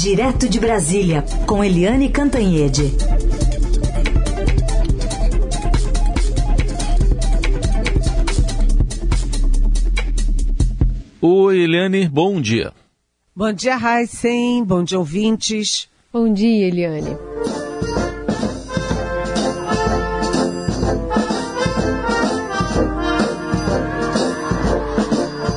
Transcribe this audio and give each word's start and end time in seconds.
Direto 0.00 0.48
de 0.48 0.60
Brasília, 0.60 1.24
com 1.44 1.64
Eliane 1.64 2.08
Cantanhede. 2.08 2.94
Oi, 11.20 11.64
Eliane, 11.64 12.08
bom 12.08 12.40
dia. 12.40 12.72
Bom 13.34 13.52
dia, 13.52 13.76
Heisen. 13.76 14.62
Bom 14.62 14.84
dia, 14.84 15.00
ouvintes. 15.00 15.88
Bom 16.12 16.32
dia, 16.32 16.68
Eliane. 16.68 17.27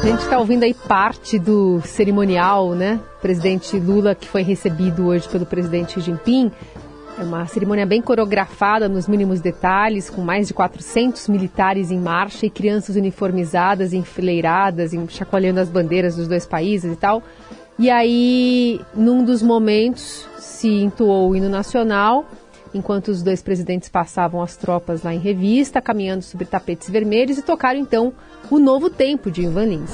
A 0.02 0.08
gente 0.08 0.22
está 0.22 0.40
ouvindo 0.40 0.64
aí 0.64 0.74
parte 0.74 1.38
do 1.38 1.80
cerimonial, 1.82 2.74
né? 2.74 3.00
Presidente 3.22 3.78
Lula, 3.78 4.16
que 4.16 4.28
foi 4.28 4.42
recebido 4.42 5.06
hoje 5.06 5.30
pelo 5.30 5.46
presidente 5.46 5.94
Xi 5.94 6.02
Jinping. 6.02 6.52
É 7.20 7.22
uma 7.24 7.46
cerimônia 7.46 7.86
bem 7.86 8.02
coreografada 8.02 8.90
nos 8.90 9.08
mínimos 9.08 9.42
detalhes, 9.42 10.10
com 10.10 10.22
mais 10.22 10.48
de 10.48 10.56
400 10.56 11.28
militares 11.28 11.92
em 11.92 12.00
marcha 12.00 12.48
e 12.48 12.50
crianças 12.50 12.96
uniformizadas, 12.96 13.94
enfileiradas, 13.94 14.92
chacoalhando 15.10 15.60
as 15.60 15.70
bandeiras 15.70 16.16
dos 16.16 16.28
dois 16.28 16.48
países 16.48 16.94
e 16.94 16.96
tal. 16.96 17.22
E 17.78 17.88
aí, 17.88 18.82
num 18.96 19.24
dos 19.24 19.44
momentos, 19.44 20.28
se 20.40 20.68
entoou 20.68 21.30
o 21.30 21.36
hino 21.36 21.48
nacional, 21.48 22.26
enquanto 22.74 23.10
os 23.10 23.22
dois 23.22 23.44
presidentes 23.44 23.88
passavam 23.88 24.42
as 24.42 24.58
tropas 24.58 25.04
lá 25.04 25.14
em 25.14 25.20
revista, 25.20 25.80
caminhando 25.80 26.24
sobre 26.24 26.48
tapetes 26.48 26.90
vermelhos 26.90 27.38
e 27.38 27.44
tocaram 27.44 27.80
então 27.80 28.12
o 28.50 28.60
novo 28.60 28.90
tempo 28.90 29.30
de 29.30 29.44
Ivan 29.44 29.66
Lins. 29.66 29.92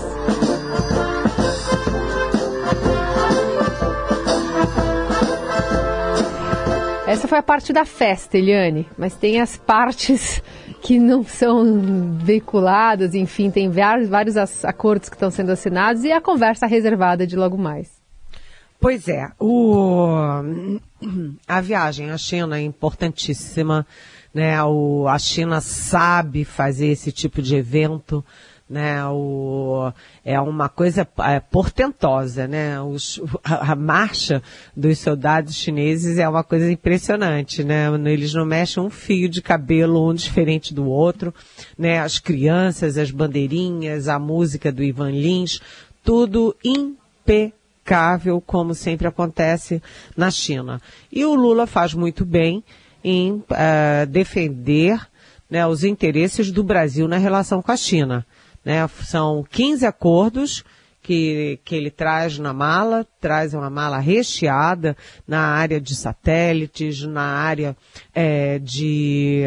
Essa 7.08 7.28
foi 7.28 7.38
a 7.38 7.44
parte 7.44 7.72
da 7.72 7.86
festa, 7.86 8.38
Eliane, 8.38 8.86
mas 8.98 9.16
tem 9.16 9.40
as 9.40 9.56
partes 9.58 10.42
que 10.84 11.00
não 11.00 11.24
são 11.24 12.18
veiculadas, 12.18 13.16
enfim, 13.16 13.50
tem 13.50 13.70
vários, 13.70 14.10
vários 14.10 14.36
acordos 14.66 15.10
que 15.10 15.16
estão 15.16 15.32
sendo 15.32 15.52
assinados 15.52 16.04
e 16.04 16.12
a 16.12 16.22
conversa 16.22 16.68
reservada 16.68 17.26
de 17.26 17.36
logo 17.36 17.58
mais. 17.58 17.90
Pois 18.80 19.08
é, 19.08 19.32
o, 19.40 20.06
a 21.48 21.62
viagem 21.62 22.12
à 22.12 22.18
China 22.18 22.58
é 22.58 22.62
importantíssima 22.62 23.88
né? 24.38 24.64
O, 24.64 25.08
a 25.08 25.18
China 25.18 25.60
sabe 25.60 26.46
fazer 26.46 26.90
esse 26.90 27.12
tipo 27.12 27.42
de 27.42 27.56
evento, 27.56 28.24
né? 28.70 29.04
O, 29.08 29.92
é 30.24 30.40
uma 30.40 30.70
coisa 30.70 31.08
é, 31.26 31.40
portentosa, 31.40 32.48
né? 32.48 32.80
Os, 32.80 33.20
a, 33.44 33.72
a, 33.72 33.76
marcha 33.76 34.44
dos 34.76 35.00
soldados 35.00 35.56
chineses 35.56 36.20
é 36.20 36.30
uma 36.30 36.44
coisa 36.44 36.72
impressionante, 36.72 37.64
né? 37.64 37.88
Eles 38.06 38.32
não 38.32 38.46
mexem 38.46 38.84
um 38.84 38.92
fio 38.92 39.28
de 39.28 39.42
cabelo 39.42 40.08
um 40.08 40.14
diferente 40.14 40.72
do 40.72 40.86
outro, 40.86 41.34
né? 41.76 42.00
As 42.00 42.20
crianças, 42.20 42.96
as 42.96 43.10
bandeirinhas, 43.10 44.08
a 44.08 44.20
música 44.20 44.72
do 44.72 44.84
Ivan 44.84 45.10
Lins, 45.10 45.60
tudo 46.04 46.56
impecável, 46.64 48.40
como 48.40 48.76
sempre 48.76 49.08
acontece 49.08 49.82
na 50.16 50.30
China. 50.30 50.80
E 51.12 51.26
o 51.26 51.34
Lula 51.34 51.66
faz 51.66 51.96
muito 51.96 52.24
bem 52.24 52.64
em 53.04 53.34
uh, 53.34 54.06
defender 54.08 55.00
né, 55.50 55.66
os 55.66 55.84
interesses 55.84 56.52
do 56.52 56.64
Brasil 56.64 57.08
na 57.08 57.18
relação 57.18 57.62
com 57.62 57.72
a 57.72 57.78
China. 57.78 58.26
Né? 58.64 58.88
São 59.06 59.46
15 59.50 59.86
acordos 59.86 60.64
que, 61.02 61.60
que 61.64 61.74
ele 61.74 61.90
traz 61.90 62.38
na 62.38 62.52
mala, 62.52 63.08
traz 63.22 63.54
uma 63.54 63.70
mala 63.70 63.98
recheada 63.98 64.96
na 65.26 65.40
área 65.40 65.80
de 65.80 65.96
satélites, 65.96 67.04
na 67.04 67.22
área 67.22 67.78
é, 68.14 68.60
de 68.60 69.44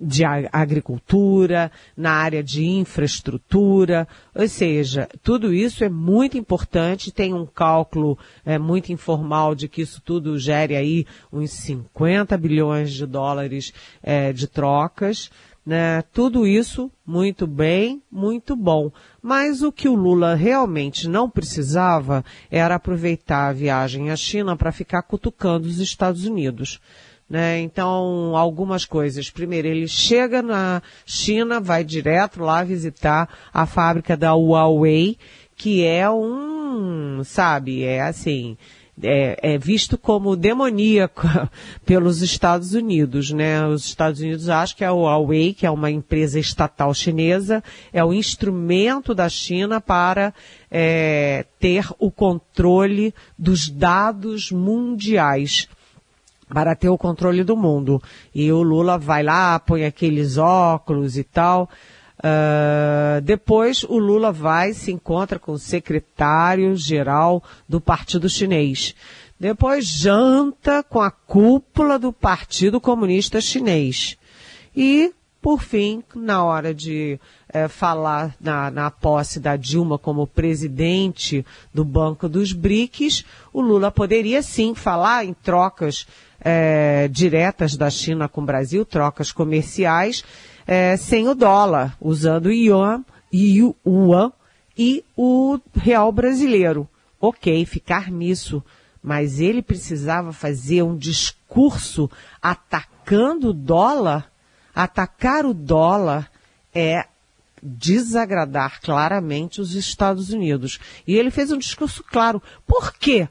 de 0.00 0.24
agricultura, 0.52 1.70
na 1.96 2.12
área 2.12 2.42
de 2.42 2.64
infraestrutura, 2.64 4.06
ou 4.34 4.48
seja, 4.48 5.08
tudo 5.22 5.52
isso 5.52 5.84
é 5.84 5.88
muito 5.88 6.36
importante, 6.36 7.12
tem 7.12 7.32
um 7.32 7.46
cálculo 7.46 8.18
é, 8.44 8.58
muito 8.58 8.92
informal 8.92 9.54
de 9.54 9.68
que 9.68 9.82
isso 9.82 10.00
tudo 10.04 10.38
gere 10.38 10.76
aí 10.76 11.06
uns 11.32 11.50
50 11.50 12.36
bilhões 12.36 12.92
de 12.92 13.06
dólares 13.06 13.72
é, 14.02 14.32
de 14.32 14.46
trocas, 14.46 15.30
né? 15.64 16.02
Tudo 16.12 16.46
isso 16.46 16.90
muito 17.06 17.46
bem, 17.46 18.02
muito 18.12 18.54
bom. 18.54 18.92
Mas 19.22 19.62
o 19.62 19.72
que 19.72 19.88
o 19.88 19.94
Lula 19.94 20.34
realmente 20.34 21.08
não 21.08 21.30
precisava 21.30 22.24
era 22.50 22.74
aproveitar 22.74 23.48
a 23.48 23.52
viagem 23.52 24.10
à 24.10 24.16
China 24.16 24.56
para 24.56 24.72
ficar 24.72 25.02
cutucando 25.02 25.66
os 25.66 25.78
Estados 25.78 26.26
Unidos. 26.26 26.80
Né? 27.28 27.60
Então, 27.60 28.36
algumas 28.36 28.84
coisas. 28.84 29.30
Primeiro, 29.30 29.66
ele 29.66 29.88
chega 29.88 30.42
na 30.42 30.82
China, 31.06 31.60
vai 31.60 31.82
direto 31.82 32.40
lá 32.40 32.62
visitar 32.62 33.28
a 33.52 33.66
fábrica 33.66 34.16
da 34.16 34.34
Huawei, 34.34 35.16
que 35.56 35.84
é 35.84 36.08
um, 36.10 37.22
sabe, 37.24 37.82
é 37.82 38.02
assim, 38.02 38.56
é, 39.02 39.54
é, 39.54 39.58
visto 39.58 39.98
como 39.98 40.36
demoníaco 40.36 41.26
pelos 41.84 42.22
Estados 42.22 42.74
Unidos, 42.74 43.30
né? 43.30 43.66
Os 43.66 43.84
Estados 43.86 44.20
Unidos 44.20 44.48
acham 44.48 44.76
que 44.76 44.84
a 44.84 44.92
Huawei, 44.92 45.52
que 45.52 45.66
é 45.66 45.70
uma 45.70 45.90
empresa 45.90 46.38
estatal 46.38 46.94
chinesa, 46.94 47.62
é 47.92 48.04
o 48.04 48.12
instrumento 48.12 49.14
da 49.14 49.28
China 49.28 49.80
para 49.80 50.32
é, 50.70 51.44
ter 51.58 51.86
o 51.98 52.10
controle 52.10 53.12
dos 53.38 53.68
dados 53.68 54.52
mundiais 54.52 55.68
para 56.52 56.76
o 56.90 56.98
controle 56.98 57.44
do 57.44 57.56
mundo. 57.56 58.02
E 58.34 58.50
o 58.52 58.62
Lula 58.62 58.98
vai 58.98 59.22
lá, 59.22 59.58
põe 59.58 59.84
aqueles 59.84 60.36
óculos 60.38 61.16
e 61.16 61.24
tal. 61.24 61.68
Uh, 62.18 63.20
depois 63.22 63.84
o 63.84 63.98
Lula 63.98 64.32
vai 64.32 64.72
se 64.72 64.92
encontra 64.92 65.38
com 65.38 65.52
o 65.52 65.58
secretário-geral 65.58 67.42
do 67.68 67.80
Partido 67.80 68.28
Chinês. 68.28 68.94
Depois 69.38 69.86
janta 69.86 70.82
com 70.82 71.00
a 71.00 71.10
cúpula 71.10 71.98
do 71.98 72.12
Partido 72.12 72.80
Comunista 72.80 73.40
Chinês. 73.40 74.16
E, 74.74 75.12
por 75.42 75.60
fim, 75.60 76.02
na 76.14 76.42
hora 76.42 76.72
de 76.72 77.20
é, 77.52 77.68
falar 77.68 78.34
na, 78.40 78.70
na 78.70 78.90
posse 78.90 79.38
da 79.38 79.56
Dilma 79.56 79.98
como 79.98 80.26
presidente 80.26 81.44
do 81.74 81.84
Banco 81.84 82.28
dos 82.28 82.52
BRICS, 82.52 83.24
o 83.52 83.60
Lula 83.60 83.90
poderia 83.90 84.40
sim 84.40 84.74
falar 84.74 85.24
em 85.24 85.34
trocas 85.34 86.06
é, 86.44 87.08
diretas 87.08 87.76
da 87.76 87.88
China 87.88 88.28
com 88.28 88.42
o 88.42 88.44
Brasil, 88.44 88.84
trocas 88.84 89.32
comerciais, 89.32 90.22
é, 90.66 90.96
sem 90.96 91.26
o 91.26 91.34
dólar, 91.34 91.96
usando 92.00 92.46
o 92.46 92.52
yuan, 92.52 93.02
yuan 93.32 94.30
e 94.76 95.02
o 95.16 95.58
real 95.74 96.12
brasileiro. 96.12 96.88
Ok, 97.20 97.64
ficar 97.64 98.10
nisso. 98.10 98.62
Mas 99.02 99.40
ele 99.40 99.62
precisava 99.62 100.32
fazer 100.32 100.82
um 100.82 100.96
discurso 100.96 102.10
atacando 102.42 103.50
o 103.50 103.54
dólar. 103.54 104.30
Atacar 104.74 105.46
o 105.46 105.54
dólar 105.54 106.30
é 106.74 107.06
desagradar 107.62 108.80
claramente 108.82 109.60
os 109.60 109.74
Estados 109.74 110.30
Unidos. 110.30 110.78
E 111.06 111.14
ele 111.14 111.30
fez 111.30 111.50
um 111.50 111.58
discurso 111.58 112.02
claro. 112.02 112.42
Por 112.66 112.92
quê? 112.94 113.28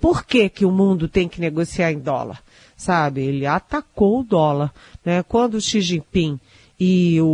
Por 0.00 0.24
que, 0.24 0.48
que 0.48 0.64
o 0.64 0.70
mundo 0.70 1.08
tem 1.08 1.28
que 1.28 1.40
negociar 1.40 1.92
em 1.92 1.98
dólar? 1.98 2.42
Sabe, 2.76 3.22
ele 3.22 3.46
atacou 3.46 4.20
o 4.20 4.24
dólar. 4.24 4.72
Né? 5.04 5.22
Quando 5.22 5.54
o 5.54 5.60
Xi 5.60 5.80
Jinping 5.80 6.38
e 6.78 7.20
o, 7.20 7.26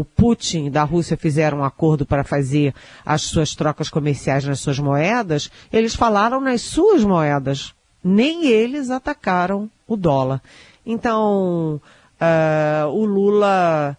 o, 0.00 0.06
Putin 0.16 0.70
da 0.70 0.82
Rússia 0.82 1.16
fizeram 1.16 1.58
um 1.58 1.64
acordo 1.64 2.06
para 2.06 2.24
fazer 2.24 2.74
as 3.04 3.22
suas 3.22 3.54
trocas 3.54 3.90
comerciais 3.90 4.44
nas 4.44 4.60
suas 4.60 4.78
moedas, 4.78 5.50
eles 5.70 5.94
falaram 5.94 6.40
nas 6.40 6.62
suas 6.62 7.04
moedas. 7.04 7.74
Nem 8.02 8.46
eles 8.46 8.90
atacaram 8.90 9.70
o 9.86 9.96
dólar. 9.96 10.40
Então, 10.84 11.80
uh, 12.20 12.88
o 12.88 13.04
Lula 13.04 13.96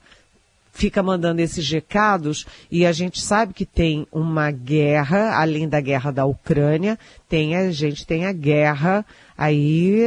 fica 0.74 1.04
mandando 1.04 1.40
esses 1.40 1.70
recados 1.70 2.46
e 2.70 2.84
a 2.84 2.92
gente 2.92 3.22
sabe 3.22 3.54
que 3.54 3.66
tem 3.66 4.08
uma 4.12 4.50
guerra, 4.50 5.40
além 5.40 5.70
da 5.70 5.80
guerra 5.80 6.12
da 6.12 6.26
Ucrânia, 6.26 6.98
tem 7.30 7.56
a 7.56 7.72
gente 7.72 8.06
tem 8.08 8.26
a 8.26 8.34
guerra 8.34 9.06
aí 9.38 10.02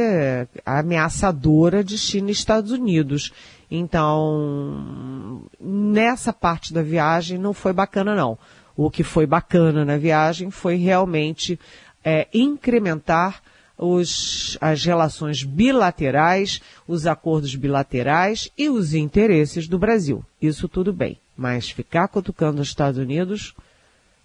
ameaçadora 0.65 1.83
de 1.83 1.97
China 1.97 2.29
e 2.29 2.33
Estados 2.33 2.71
Unidos. 2.71 3.31
Então, 3.71 5.41
nessa 5.59 6.33
parte 6.33 6.73
da 6.73 6.83
viagem 6.83 7.37
não 7.37 7.53
foi 7.53 7.71
bacana 7.71 8.13
não. 8.13 8.37
O 8.75 8.91
que 8.91 9.03
foi 9.03 9.25
bacana 9.25 9.85
na 9.85 9.97
viagem 9.97 10.51
foi 10.51 10.75
realmente 10.75 11.57
é, 12.03 12.27
incrementar 12.33 13.41
os, 13.77 14.57
as 14.59 14.83
relações 14.83 15.43
bilaterais, 15.43 16.61
os 16.87 17.05
acordos 17.05 17.53
bilaterais 17.55 18.49
e 18.57 18.69
os 18.69 18.93
interesses 18.93 19.67
do 19.67 19.77
Brasil. 19.77 20.23
Isso 20.41 20.67
tudo 20.67 20.91
bem. 20.91 21.17
Mas 21.35 21.69
ficar 21.69 22.07
cutucando 22.07 22.61
os 22.61 22.67
Estados 22.67 22.99
Unidos, 22.99 23.53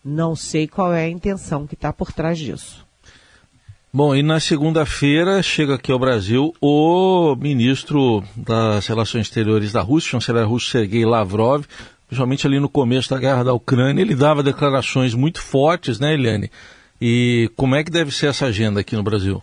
não 0.05 0.35
sei 0.35 0.67
qual 0.67 0.93
é 0.95 1.05
a 1.05 1.11
intenção 1.11 1.67
que 1.67 1.75
está 1.75 1.93
por 1.93 2.13
trás 2.13 2.39
disso. 2.39 2.87
Bom, 3.95 4.17
e 4.17 4.23
na 4.23 4.41
segunda-feira 4.41 5.43
chega 5.43 5.75
aqui 5.75 5.93
ao 5.93 5.99
Brasil 5.99 6.55
o 6.63 7.37
ministro 7.37 8.25
das 8.35 8.87
Relações 8.87 9.27
Exteriores 9.27 9.71
da 9.71 9.83
Rússia, 9.83 10.13
chanceler 10.13 10.49
russo 10.49 10.71
Sergei 10.71 11.05
Lavrov, 11.05 11.67
principalmente 12.07 12.47
ali 12.47 12.59
no 12.59 12.71
começo 12.71 13.11
da 13.11 13.19
guerra 13.19 13.45
da 13.45 13.53
Ucrânia, 13.53 14.01
ele 14.01 14.15
dava 14.15 14.43
declarações 14.43 15.13
muito 15.13 15.43
fortes, 15.43 16.01
né, 16.01 16.15
Eliane? 16.15 16.51
E 17.05 17.51
como 17.57 17.75
é 17.75 17.83
que 17.83 17.91
deve 17.91 18.13
ser 18.13 18.29
essa 18.29 18.47
agenda 18.47 18.79
aqui 18.79 18.95
no 18.95 19.03
Brasil? 19.03 19.43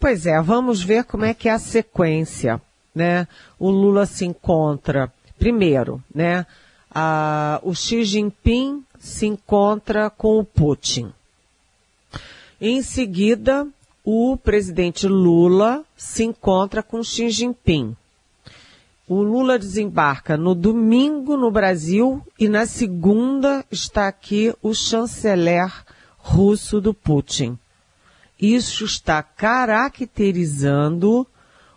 Pois 0.00 0.26
é, 0.26 0.42
vamos 0.42 0.82
ver 0.82 1.04
como 1.04 1.24
é 1.24 1.32
que 1.32 1.48
é 1.48 1.52
a 1.52 1.58
sequência, 1.58 2.60
né? 2.92 3.28
O 3.56 3.70
Lula 3.70 4.04
se 4.04 4.24
encontra, 4.24 5.12
primeiro, 5.38 6.02
né? 6.12 6.44
A, 6.92 7.60
o 7.62 7.72
Xi 7.72 8.02
Jinping 8.02 8.82
se 8.98 9.26
encontra 9.26 10.10
com 10.10 10.40
o 10.40 10.44
Putin. 10.44 11.12
Em 12.60 12.82
seguida, 12.82 13.64
o 14.04 14.36
presidente 14.36 15.06
Lula 15.06 15.84
se 15.96 16.24
encontra 16.24 16.82
com 16.82 17.00
Xi 17.04 17.30
Jinping. 17.30 17.96
O 19.06 19.22
Lula 19.22 19.56
desembarca 19.56 20.36
no 20.36 20.52
domingo 20.52 21.36
no 21.36 21.48
Brasil 21.48 22.20
e 22.36 22.48
na 22.48 22.66
segunda 22.66 23.64
está 23.70 24.08
aqui 24.08 24.52
o 24.60 24.74
chanceler 24.74 25.72
russo 26.28 26.78
do 26.78 26.92
Putin. 26.92 27.58
Isso 28.38 28.84
está 28.84 29.22
caracterizando 29.22 31.26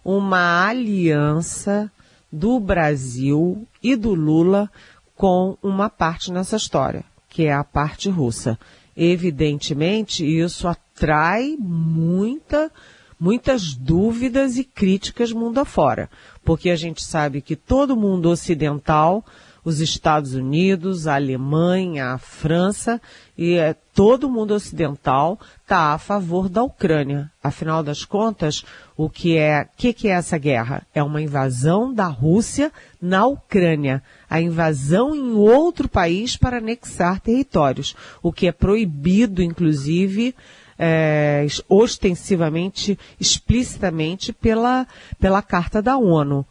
uma 0.03 0.67
aliança 0.67 1.89
do 2.29 2.59
Brasil 2.59 3.65
e 3.81 3.95
do 3.95 4.13
Lula 4.13 4.69
com 5.15 5.57
uma 5.63 5.89
parte 5.89 6.33
nessa 6.33 6.57
história, 6.57 7.05
que 7.29 7.45
é 7.45 7.53
a 7.53 7.63
parte 7.63 8.09
russa. 8.09 8.59
Evidentemente, 8.95 10.23
isso 10.25 10.67
atrai 10.67 11.55
muita, 11.57 12.69
muitas 13.17 13.73
dúvidas 13.73 14.57
e 14.57 14.65
críticas 14.65 15.31
mundo 15.31 15.59
afora, 15.59 16.09
porque 16.43 16.69
a 16.69 16.75
gente 16.75 17.01
sabe 17.01 17.41
que 17.41 17.55
todo 17.55 17.95
mundo 17.95 18.29
ocidental, 18.29 19.23
os 19.63 19.79
Estados 19.79 20.33
Unidos, 20.33 21.07
a 21.07 21.15
Alemanha, 21.15 22.13
a 22.13 22.17
França 22.17 23.01
e 23.37 23.55
é, 23.55 23.75
todo 23.93 24.29
mundo 24.29 24.53
ocidental 24.53 25.39
está 25.61 25.93
a 25.93 25.97
favor 25.97 26.49
da 26.49 26.63
Ucrânia. 26.63 27.31
Afinal 27.43 27.83
das 27.83 28.03
contas, 28.05 28.63
o 28.95 29.09
que 29.09 29.37
é, 29.37 29.67
que, 29.77 29.93
que 29.93 30.07
é 30.07 30.11
essa 30.11 30.37
guerra? 30.37 30.85
É 30.93 31.01
uma 31.01 31.21
invasão 31.21 31.93
da 31.93 32.07
Rússia 32.07 32.71
na 33.01 33.25
Ucrânia, 33.25 34.03
a 34.29 34.41
invasão 34.41 35.15
em 35.15 35.33
outro 35.33 35.87
país 35.87 36.37
para 36.37 36.57
anexar 36.57 37.19
territórios, 37.19 37.95
o 38.21 38.31
que 38.31 38.47
é 38.47 38.51
proibido, 38.51 39.41
inclusive, 39.41 40.35
é, 40.77 41.45
ostensivamente, 41.69 42.97
explicitamente 43.19 44.33
pela, 44.33 44.87
pela 45.19 45.41
Carta 45.41 45.81
da 45.81 45.97
ONU. 45.97 46.45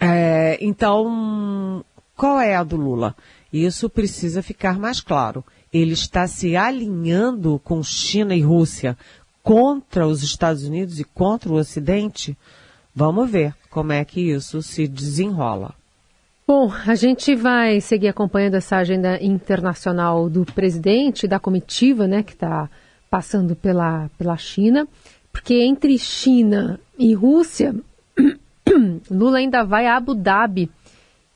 É, 0.00 0.56
então, 0.60 1.84
qual 2.18 2.40
é 2.40 2.56
a 2.56 2.64
do 2.64 2.76
Lula? 2.76 3.14
Isso 3.52 3.88
precisa 3.88 4.42
ficar 4.42 4.76
mais 4.76 5.00
claro. 5.00 5.44
Ele 5.72 5.92
está 5.92 6.26
se 6.26 6.56
alinhando 6.56 7.60
com 7.62 7.80
China 7.80 8.34
e 8.34 8.42
Rússia 8.42 8.98
contra 9.40 10.04
os 10.04 10.20
Estados 10.24 10.64
Unidos 10.64 10.98
e 10.98 11.04
contra 11.04 11.48
o 11.48 11.54
Ocidente? 11.54 12.36
Vamos 12.92 13.30
ver 13.30 13.54
como 13.70 13.92
é 13.92 14.04
que 14.04 14.20
isso 14.20 14.60
se 14.62 14.88
desenrola. 14.88 15.72
Bom, 16.44 16.72
a 16.84 16.96
gente 16.96 17.36
vai 17.36 17.80
seguir 17.80 18.08
acompanhando 18.08 18.54
essa 18.54 18.78
agenda 18.78 19.22
internacional 19.22 20.28
do 20.28 20.44
presidente, 20.44 21.28
da 21.28 21.38
comitiva, 21.38 22.08
né, 22.08 22.24
que 22.24 22.32
está 22.32 22.68
passando 23.08 23.54
pela, 23.54 24.10
pela 24.18 24.36
China, 24.36 24.88
porque 25.30 25.54
entre 25.62 25.96
China 25.98 26.80
e 26.98 27.14
Rússia, 27.14 27.76
Lula 29.08 29.38
ainda 29.38 29.62
vai 29.62 29.86
a 29.86 29.96
Abu 29.96 30.16
Dhabi. 30.16 30.68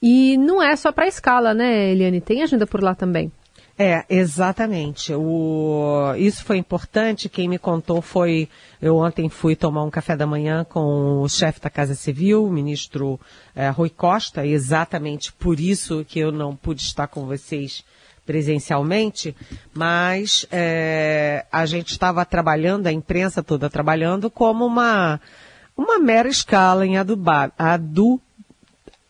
E 0.03 0.37
não 0.37 0.61
é 0.61 0.75
só 0.75 0.91
para 0.91 1.05
a 1.05 1.09
escala, 1.09 1.55
né, 1.55 1.93
Eliane? 1.93 2.21
Tem 2.21 2.43
agenda 2.43 2.67
por 2.67 2.83
lá 2.83 2.95
também. 2.95 3.31
É, 3.79 4.05
exatamente. 4.09 5.15
O, 5.15 6.15
isso 6.17 6.45
foi 6.45 6.59
importante. 6.59 7.29
Quem 7.29 7.49
me 7.49 7.59
contou 7.59 8.03
foi. 8.03 8.49
Eu 8.81 8.97
ontem 8.97 9.29
fui 9.29 9.57
tomar 9.57 9.85
um 9.85 9.91
café 9.91 10.17
da 10.17 10.27
manhã 10.27 10.65
com 10.65 11.23
o 11.23 11.29
chefe 11.29 11.61
da 11.61 11.71
Casa 11.71 11.95
Civil, 11.95 12.45
o 12.45 12.51
ministro 12.51 13.19
é, 13.55 13.71
Rui 13.71 13.91
Costa, 13.91 14.47
exatamente 14.47 15.33
por 15.33 15.59
isso 15.59 16.05
que 16.07 16.19
eu 16.19 16.31
não 16.31 16.55
pude 16.55 16.83
estar 16.83 17.07
com 17.07 17.25
vocês 17.27 17.85
presencialmente, 18.25 19.35
mas 19.75 20.47
é, 20.51 21.45
a 21.51 21.67
gente 21.67 21.91
estava 21.91 22.25
trabalhando, 22.25 22.87
a 22.87 22.93
imprensa 22.93 23.43
toda 23.43 23.69
trabalhando 23.69 24.31
como 24.31 24.65
uma, 24.65 25.21
uma 25.77 25.99
mera 25.99 26.29
escala 26.29 26.87
em 26.87 26.97
Abu, 26.97 27.19
Adu, 27.59 28.21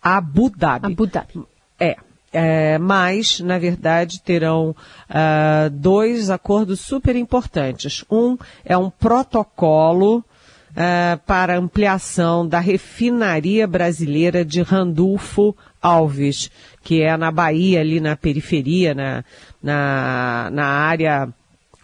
Abu 0.02 0.50
Dhabi. 0.50 0.92
Abu 0.92 1.06
Dhabi. 1.06 1.42
É, 1.78 1.96
é, 2.32 2.78
mas, 2.78 3.40
na 3.40 3.58
verdade, 3.58 4.20
terão 4.20 4.70
uh, 4.70 5.70
dois 5.70 6.30
acordos 6.30 6.80
super 6.80 7.14
importantes. 7.14 8.04
Um 8.10 8.38
é 8.64 8.76
um 8.76 8.88
protocolo 8.88 10.18
uh, 10.18 11.18
para 11.26 11.58
ampliação 11.58 12.48
da 12.48 12.58
refinaria 12.58 13.66
brasileira 13.66 14.44
de 14.44 14.62
Randulfo 14.62 15.54
Alves, 15.80 16.50
que 16.82 17.02
é 17.02 17.16
na 17.16 17.30
Bahia, 17.30 17.80
ali 17.80 18.00
na 18.00 18.16
periferia, 18.16 18.94
na, 18.94 19.24
na, 19.62 20.48
na 20.50 20.64
área 20.64 21.28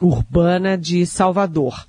urbana 0.00 0.78
de 0.78 1.04
Salvador. 1.04 1.86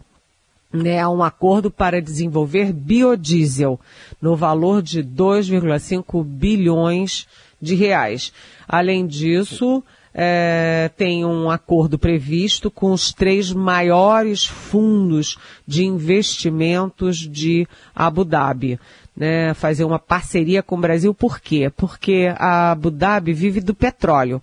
É 0.71 1.07
um 1.07 1.23
acordo 1.23 1.71
para 1.71 1.99
desenvolver 1.99 2.71
biodiesel 2.71 3.79
no 4.21 4.35
valor 4.35 4.83
de 4.83 5.03
2,5 5.03 6.23
bilhões 6.23 7.25
de 7.59 7.73
reais. 7.73 8.31
Além 8.67 9.07
disso, 9.07 9.83
é, 10.13 10.91
tem 10.95 11.25
um 11.25 11.49
acordo 11.49 11.97
previsto 11.97 12.69
com 12.69 12.91
os 12.91 13.11
três 13.11 13.51
maiores 13.51 14.45
fundos 14.45 15.37
de 15.65 15.85
investimentos 15.85 17.17
de 17.17 17.67
Abu 17.95 18.23
Dhabi. 18.23 18.79
Né, 19.17 19.53
fazer 19.55 19.83
uma 19.83 19.99
parceria 19.99 20.63
com 20.63 20.77
o 20.77 20.81
Brasil, 20.81 21.13
por 21.13 21.41
quê? 21.41 21.69
Porque 21.75 22.31
a 22.37 22.71
Abu 22.71 22.89
Dhabi 22.89 23.33
vive 23.33 23.59
do 23.59 23.73
petróleo 23.73 24.41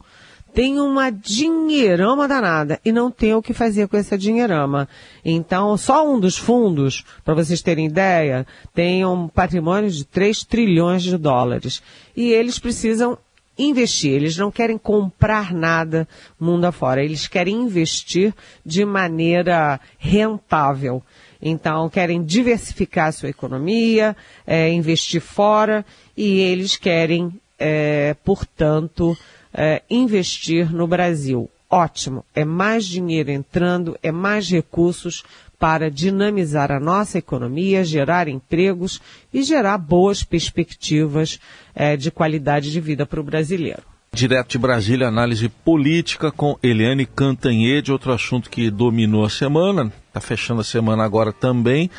tem 0.56 0.80
uma 0.80 1.10
dinheirama 1.10 2.26
danada 2.26 2.80
e 2.82 2.90
não 2.90 3.10
tem 3.10 3.34
o 3.34 3.42
que 3.42 3.52
fazer 3.52 3.88
com 3.88 3.96
essa 3.98 4.16
dinheirama. 4.16 4.88
Então, 5.22 5.76
só 5.76 6.10
um 6.10 6.18
dos 6.18 6.38
fundos, 6.38 7.04
para 7.22 7.34
vocês 7.34 7.60
terem 7.60 7.84
ideia, 7.84 8.46
tem 8.72 9.04
um 9.04 9.28
patrimônio 9.28 9.90
de 9.90 10.02
3 10.06 10.44
trilhões 10.44 11.02
de 11.02 11.18
dólares. 11.18 11.82
E 12.16 12.32
eles 12.32 12.58
precisam 12.58 13.18
investir, 13.58 14.14
eles 14.14 14.38
não 14.38 14.50
querem 14.50 14.78
comprar 14.78 15.52
nada 15.52 16.08
mundo 16.40 16.64
afora, 16.64 17.04
eles 17.04 17.28
querem 17.28 17.54
investir 17.60 18.32
de 18.64 18.82
maneira 18.82 19.78
rentável. 19.98 21.02
Então, 21.40 21.86
querem 21.90 22.24
diversificar 22.24 23.08
a 23.08 23.12
sua 23.12 23.28
economia, 23.28 24.16
é, 24.46 24.72
investir 24.72 25.20
fora 25.20 25.84
e 26.16 26.40
eles 26.40 26.78
querem, 26.78 27.30
é, 27.58 28.16
portanto, 28.24 29.14
é, 29.56 29.82
investir 29.88 30.70
no 30.70 30.86
Brasil. 30.86 31.50
Ótimo, 31.68 32.24
é 32.34 32.44
mais 32.44 32.86
dinheiro 32.86 33.30
entrando, 33.30 33.98
é 34.02 34.12
mais 34.12 34.48
recursos 34.48 35.24
para 35.58 35.90
dinamizar 35.90 36.70
a 36.70 36.78
nossa 36.78 37.18
economia, 37.18 37.82
gerar 37.82 38.28
empregos 38.28 39.00
e 39.32 39.42
gerar 39.42 39.78
boas 39.78 40.22
perspectivas 40.22 41.40
é, 41.74 41.96
de 41.96 42.10
qualidade 42.10 42.70
de 42.70 42.80
vida 42.80 43.06
para 43.06 43.20
o 43.20 43.24
brasileiro. 43.24 43.82
Direto 44.12 44.50
de 44.50 44.58
Brasília, 44.58 45.08
análise 45.08 45.48
política 45.48 46.30
com 46.30 46.58
Eliane 46.62 47.04
Cantanhede, 47.04 47.90
outro 47.90 48.12
assunto 48.12 48.48
que 48.48 48.70
dominou 48.70 49.24
a 49.24 49.30
semana, 49.30 49.92
está 50.08 50.20
fechando 50.20 50.60
a 50.60 50.64
semana 50.64 51.04
agora 51.04 51.32
também, 51.32 51.90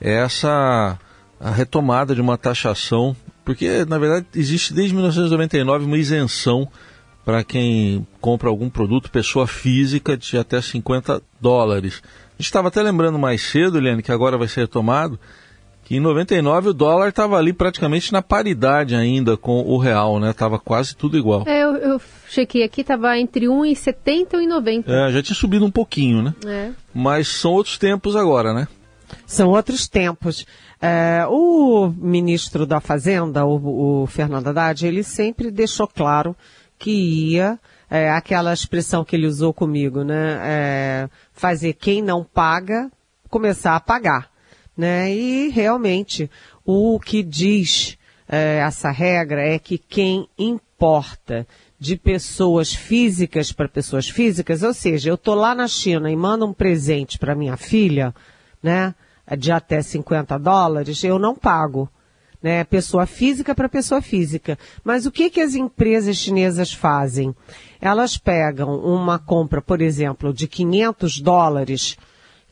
é 0.00 0.14
essa 0.16 0.98
a 1.40 1.50
retomada 1.50 2.14
de 2.14 2.20
uma 2.20 2.36
taxação, 2.36 3.16
porque 3.44 3.84
na 3.84 3.98
verdade 3.98 4.26
existe 4.34 4.74
desde 4.74 4.94
1999 4.94 5.84
uma 5.84 5.98
isenção 5.98 6.68
para 7.26 7.42
quem 7.42 8.06
compra 8.20 8.48
algum 8.48 8.70
produto, 8.70 9.10
pessoa 9.10 9.48
física, 9.48 10.16
de 10.16 10.38
até 10.38 10.62
50 10.62 11.20
dólares. 11.40 12.00
A 12.04 12.40
gente 12.40 12.46
estava 12.46 12.68
até 12.68 12.80
lembrando 12.80 13.18
mais 13.18 13.42
cedo, 13.42 13.78
Eliane, 13.78 14.00
que 14.00 14.12
agora 14.12 14.38
vai 14.38 14.46
ser 14.46 14.60
retomado, 14.60 15.18
que 15.82 15.96
em 15.96 16.00
99 16.00 16.68
o 16.68 16.72
dólar 16.72 17.08
estava 17.08 17.36
ali 17.36 17.52
praticamente 17.52 18.12
na 18.12 18.22
paridade 18.22 18.94
ainda 18.94 19.36
com 19.36 19.60
o 19.60 19.76
real, 19.76 20.20
né? 20.20 20.32
Tava 20.32 20.56
quase 20.56 20.94
tudo 20.94 21.18
igual. 21.18 21.42
É, 21.46 21.64
eu, 21.64 21.74
eu 21.74 22.00
chequei 22.28 22.62
aqui, 22.62 22.82
estava 22.82 23.18
entre 23.18 23.46
1,70 23.46 24.34
e 24.34 24.46
1,90. 24.46 24.84
É, 24.86 25.10
já 25.10 25.20
tinha 25.20 25.34
subido 25.34 25.64
um 25.64 25.70
pouquinho, 25.70 26.22
né? 26.22 26.34
É. 26.46 26.70
Mas 26.94 27.26
são 27.26 27.50
outros 27.54 27.76
tempos 27.76 28.14
agora, 28.14 28.54
né? 28.54 28.68
São 29.26 29.48
outros 29.48 29.88
tempos. 29.88 30.46
É, 30.80 31.26
o 31.28 31.92
ministro 31.96 32.64
da 32.64 32.78
Fazenda, 32.78 33.44
o, 33.44 34.02
o 34.02 34.06
Fernando 34.06 34.46
Haddad, 34.46 34.86
ele 34.86 35.02
sempre 35.02 35.50
deixou 35.50 35.88
claro 35.88 36.36
que 36.78 36.90
ia, 37.32 37.58
é, 37.90 38.10
aquela 38.10 38.52
expressão 38.52 39.04
que 39.04 39.16
ele 39.16 39.26
usou 39.26 39.52
comigo, 39.52 40.02
né? 40.02 40.38
É, 40.42 41.08
fazer 41.32 41.74
quem 41.74 42.02
não 42.02 42.24
paga 42.24 42.90
começar 43.28 43.76
a 43.76 43.80
pagar. 43.80 44.30
Né? 44.76 45.12
E 45.12 45.48
realmente 45.48 46.30
o 46.64 46.98
que 47.00 47.22
diz 47.22 47.96
é, 48.28 48.58
essa 48.58 48.90
regra 48.90 49.42
é 49.42 49.58
que 49.58 49.78
quem 49.78 50.28
importa 50.38 51.46
de 51.78 51.96
pessoas 51.96 52.74
físicas 52.74 53.52
para 53.52 53.68
pessoas 53.68 54.08
físicas, 54.08 54.62
ou 54.62 54.72
seja, 54.72 55.10
eu 55.10 55.18
tô 55.18 55.34
lá 55.34 55.54
na 55.54 55.68
China 55.68 56.10
e 56.10 56.16
mando 56.16 56.46
um 56.46 56.52
presente 56.52 57.18
para 57.18 57.34
minha 57.34 57.56
filha, 57.56 58.14
né, 58.62 58.94
de 59.38 59.52
até 59.52 59.82
50 59.82 60.38
dólares, 60.38 61.02
eu 61.04 61.18
não 61.18 61.34
pago. 61.34 61.90
Né, 62.46 62.62
pessoa 62.62 63.06
física 63.06 63.56
para 63.56 63.68
pessoa 63.68 64.00
física. 64.00 64.56
Mas 64.84 65.04
o 65.04 65.10
que, 65.10 65.30
que 65.30 65.40
as 65.40 65.56
empresas 65.56 66.16
chinesas 66.16 66.72
fazem? 66.72 67.34
Elas 67.80 68.16
pegam 68.16 68.78
uma 68.84 69.18
compra, 69.18 69.60
por 69.60 69.82
exemplo, 69.82 70.32
de 70.32 70.46
500 70.46 71.18
dólares, 71.18 71.96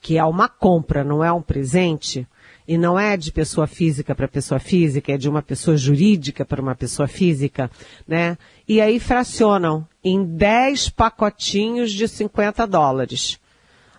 que 0.00 0.18
é 0.18 0.24
uma 0.24 0.48
compra, 0.48 1.04
não 1.04 1.22
é 1.22 1.30
um 1.30 1.40
presente, 1.40 2.26
e 2.66 2.76
não 2.76 2.98
é 2.98 3.16
de 3.16 3.30
pessoa 3.30 3.68
física 3.68 4.16
para 4.16 4.26
pessoa 4.26 4.58
física, 4.58 5.12
é 5.12 5.16
de 5.16 5.28
uma 5.28 5.42
pessoa 5.42 5.76
jurídica 5.76 6.44
para 6.44 6.60
uma 6.60 6.74
pessoa 6.74 7.06
física, 7.06 7.70
né? 8.04 8.36
E 8.66 8.80
aí 8.80 8.98
fracionam 8.98 9.86
em 10.02 10.24
10 10.24 10.88
pacotinhos 10.88 11.92
de 11.92 12.08
50 12.08 12.66
dólares. 12.66 13.38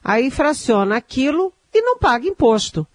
Aí 0.03 0.29
fraciona 0.29 0.97
aquilo 0.97 1.53
e 1.73 1.81
não 1.81 1.97
paga 1.97 2.27
imposto, 2.27 2.85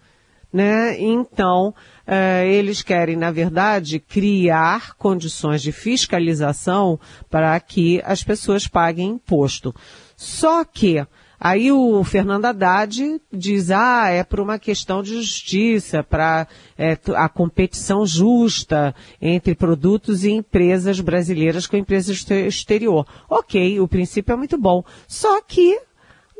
né? 0.51 0.99
Então, 0.99 1.73
eh, 2.05 2.47
eles 2.47 2.81
querem, 2.81 3.15
na 3.15 3.31
verdade, 3.31 3.99
criar 3.99 4.95
condições 4.95 5.61
de 5.61 5.71
fiscalização 5.71 6.99
para 7.29 7.59
que 7.59 8.01
as 8.05 8.23
pessoas 8.23 8.67
paguem 8.67 9.09
imposto. 9.09 9.73
Só 10.15 10.63
que 10.63 11.05
Aí 11.43 11.71
o 11.71 12.03
Fernando 12.03 12.45
Haddad 12.45 13.19
diz, 13.33 13.71
ah, 13.71 14.09
é 14.09 14.23
por 14.23 14.39
uma 14.39 14.59
questão 14.59 15.01
de 15.01 15.15
justiça, 15.15 16.03
para 16.03 16.47
é, 16.77 16.95
a 17.15 17.27
competição 17.27 18.05
justa 18.05 18.93
entre 19.19 19.55
produtos 19.55 20.23
e 20.23 20.29
empresas 20.29 20.99
brasileiras 20.99 21.65
com 21.65 21.75
empresas 21.75 22.23
exterior. 22.29 23.07
Ok, 23.27 23.79
o 23.79 23.87
princípio 23.87 24.33
é 24.33 24.35
muito 24.35 24.55
bom. 24.55 24.83
Só 25.07 25.41
que 25.41 25.79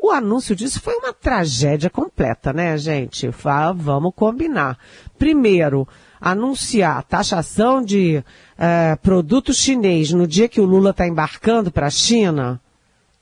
o 0.02 0.10
anúncio 0.10 0.56
disso 0.56 0.80
foi 0.80 0.96
uma 0.96 1.12
tragédia 1.12 1.88
completa, 1.88 2.52
né, 2.52 2.76
gente? 2.76 3.30
vamos 3.76 4.12
combinar. 4.14 4.76
Primeiro, 5.16 5.86
anunciar 6.20 7.04
taxação 7.04 7.82
de 7.82 8.22
é, 8.58 8.96
produto 8.96 9.54
chinês 9.54 10.10
no 10.10 10.26
dia 10.26 10.48
que 10.48 10.60
o 10.60 10.64
Lula 10.64 10.90
está 10.90 11.06
embarcando 11.06 11.70
para 11.70 11.86
a 11.86 11.90
China 11.90 12.60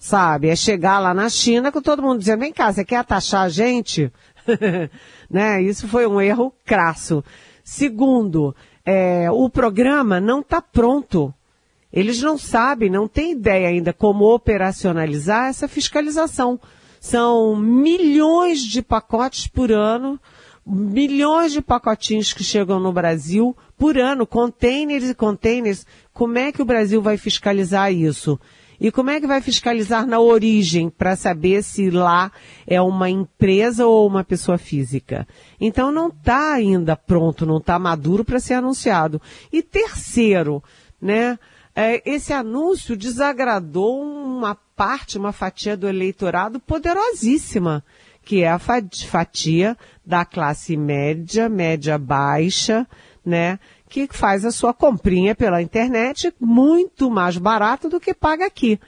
sabe? 0.01 0.49
É 0.49 0.57
chegar 0.57 0.99
lá 0.99 1.13
na 1.13 1.29
China 1.29 1.71
com 1.71 1.83
todo 1.83 2.03
mundo 2.03 2.19
dizendo, 2.21 2.41
vem 2.41 2.53
cá, 2.53 2.73
você 2.73 2.83
quer 2.85 3.05
taxar 3.05 3.43
a 3.43 3.49
gente? 3.51 4.11
né? 5.31 5.63
Isso 5.63 5.87
foi 5.87 6.07
um 6.07 6.19
erro 6.19 6.53
crasso. 6.65 7.23
Segundo, 7.63 8.57
é, 8.85 9.31
o 9.31 9.49
programa 9.51 10.19
não 10.19 10.41
está 10.41 10.63
pronto. 10.63 11.33
Eles 11.93 12.21
não 12.21 12.39
sabem, 12.39 12.89
não 12.89 13.09
têm 13.09 13.33
ideia 13.33 13.69
ainda 13.69 13.93
como 13.93 14.33
operacionalizar 14.33 15.49
essa 15.49 15.67
fiscalização. 15.67 16.61
São 17.01 17.57
milhões 17.57 18.61
de 18.61 18.83
pacotes 18.83 19.47
por 19.47 19.73
ano, 19.73 20.21
milhões 20.67 21.53
de 21.53 21.61
pacotinhos 21.61 22.33
que 22.33 22.45
chegam 22.45 22.79
no 22.79 22.93
Brasil 22.93 23.57
por 23.77 23.99
ano, 23.99 24.27
containers 24.27 25.09
e 25.09 25.15
containers. 25.15 25.87
Como 26.13 26.39
é 26.39 26.53
que 26.53 26.63
o 26.63 26.67
Brasil 26.67 27.01
vai 27.03 27.17
fiscalizar 27.17 27.93
isso? 27.93 28.39
E 28.81 28.91
como 28.91 29.11
é 29.11 29.21
que 29.21 29.27
vai 29.27 29.43
fiscalizar 29.43 30.07
na 30.07 30.19
origem 30.19 30.89
para 30.89 31.15
saber 31.15 31.63
se 31.63 31.91
lá 31.91 32.33
é 32.67 32.81
uma 32.81 33.11
empresa 33.11 33.87
ou 33.87 34.07
uma 34.07 34.25
pessoa 34.25 34.57
física? 34.57 35.29
Então 35.61 35.93
não 35.93 36.09
está 36.09 36.55
ainda 36.55 36.97
pronto, 36.97 37.45
não 37.45 37.59
está 37.59 37.79
maduro 37.79 38.25
para 38.25 38.41
ser 38.41 38.55
anunciado. 38.55 39.21
E 39.53 39.63
terceiro, 39.63 40.63
né? 41.01 41.39
É, 41.75 42.03
esse 42.05 42.33
anúncio 42.33 42.97
desagradou 42.97 44.03
uma 44.03 44.55
parte, 44.55 45.19
uma 45.19 45.33
fatia 45.33 45.77
do 45.77 45.89
eleitorado 45.89 46.59
poderosíssima, 46.59 47.85
que 48.23 48.43
é 48.43 48.49
a 48.49 48.59
fatia 48.59 49.77
da 50.05 50.25
classe 50.25 50.77
média, 50.77 51.49
média 51.49 51.97
baixa, 51.97 52.87
né? 53.25 53.59
que 53.89 54.09
faz 54.11 54.45
a 54.45 54.53
sua 54.53 54.73
comprinha 54.73 55.35
pela 55.35 55.61
internet 55.61 56.33
muito 56.41 57.11
mais 57.11 57.37
barato 57.37 57.89
do 57.89 58.01
que 58.01 58.15
paga 58.15 58.47
aqui. 58.47 58.79